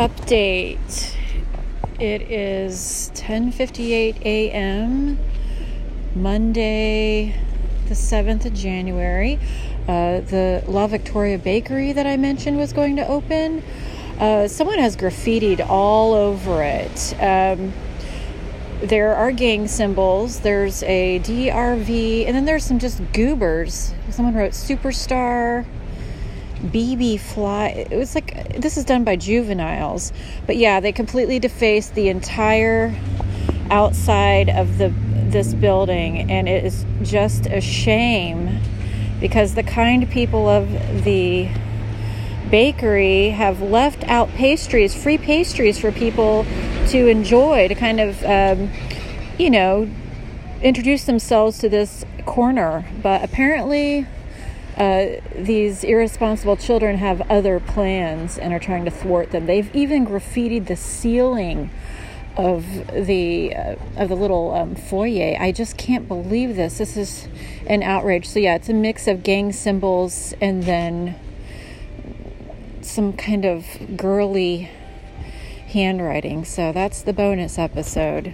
update. 0.00 1.14
It 1.98 2.22
is 2.22 3.12
10:58 3.14 4.24
a.m. 4.24 5.18
Monday, 6.14 7.34
the 7.86 7.94
7th 7.94 8.46
of 8.46 8.54
January. 8.54 9.38
Uh, 9.86 10.20
the 10.20 10.64
La 10.66 10.86
Victoria 10.86 11.36
Bakery 11.36 11.92
that 11.92 12.06
I 12.06 12.16
mentioned 12.16 12.56
was 12.56 12.72
going 12.72 12.96
to 12.96 13.06
open. 13.06 13.62
Uh, 14.18 14.48
someone 14.48 14.78
has 14.78 14.96
graffitied 14.96 15.68
all 15.68 16.14
over 16.14 16.62
it. 16.62 17.14
Um, 17.20 17.74
there 18.80 19.14
are 19.14 19.32
gang 19.32 19.68
symbols. 19.68 20.40
There's 20.40 20.82
a 20.84 21.18
DRV, 21.18 22.24
and 22.26 22.34
then 22.34 22.46
there's 22.46 22.64
some 22.64 22.78
just 22.78 23.02
goobers. 23.12 23.92
Someone 24.08 24.34
wrote 24.34 24.52
superstar. 24.52 25.66
BB 26.62 27.20
fly. 27.20 27.68
It 27.90 27.96
was 27.96 28.14
like 28.14 28.60
this 28.60 28.76
is 28.76 28.84
done 28.84 29.04
by 29.04 29.16
juveniles, 29.16 30.12
but 30.46 30.56
yeah, 30.56 30.80
they 30.80 30.92
completely 30.92 31.38
defaced 31.38 31.94
the 31.94 32.08
entire 32.08 32.94
outside 33.70 34.48
of 34.50 34.78
the 34.78 34.92
this 35.30 35.54
building, 35.54 36.30
and 36.30 36.48
it 36.48 36.64
is 36.64 36.84
just 37.02 37.46
a 37.46 37.60
shame 37.60 38.60
because 39.20 39.54
the 39.54 39.62
kind 39.62 40.08
people 40.10 40.48
of 40.48 40.70
the 41.04 41.48
bakery 42.50 43.30
have 43.30 43.62
left 43.62 44.02
out 44.04 44.28
pastries, 44.30 44.94
free 45.00 45.18
pastries 45.18 45.78
for 45.78 45.92
people 45.92 46.44
to 46.88 47.06
enjoy, 47.06 47.68
to 47.68 47.74
kind 47.74 48.00
of, 48.00 48.22
um, 48.24 48.70
you 49.38 49.50
know, 49.50 49.88
introduce 50.62 51.04
themselves 51.04 51.58
to 51.58 51.68
this 51.68 52.04
corner. 52.26 52.84
But 53.02 53.22
apparently, 53.22 54.06
uh, 54.80 55.20
these 55.36 55.84
irresponsible 55.84 56.56
children 56.56 56.96
have 56.96 57.20
other 57.30 57.60
plans 57.60 58.38
and 58.38 58.54
are 58.54 58.58
trying 58.58 58.86
to 58.86 58.90
thwart 58.90 59.30
them. 59.30 59.44
They've 59.44 59.72
even 59.76 60.06
graffitied 60.06 60.68
the 60.68 60.76
ceiling 60.76 61.70
of 62.34 62.64
the 62.90 63.54
uh, 63.54 63.76
of 63.98 64.08
the 64.08 64.14
little 64.14 64.54
um, 64.54 64.74
foyer. 64.74 65.36
I 65.38 65.52
just 65.52 65.76
can't 65.76 66.08
believe 66.08 66.56
this. 66.56 66.78
This 66.78 66.96
is 66.96 67.28
an 67.66 67.82
outrage. 67.82 68.26
So 68.26 68.38
yeah, 68.38 68.54
it's 68.54 68.70
a 68.70 68.72
mix 68.72 69.06
of 69.06 69.22
gang 69.22 69.52
symbols 69.52 70.32
and 70.40 70.62
then 70.62 71.14
some 72.80 73.12
kind 73.12 73.44
of 73.44 73.66
girly 73.98 74.70
handwriting. 75.68 76.46
So 76.46 76.72
that's 76.72 77.02
the 77.02 77.12
bonus 77.12 77.58
episode. 77.58 78.32